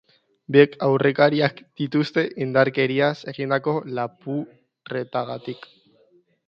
Biek 0.53 0.77
aurrekariak 0.85 1.61
dituzte 1.81 2.25
indarkeriaz 2.47 3.13
egindako 3.35 3.75
lapurretengatik. 4.01 5.75